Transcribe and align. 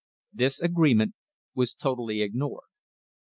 This 0.33 0.59
agreement 0.59 1.13
was 1.53 1.75
totally 1.75 2.23
ignored. 2.23 2.63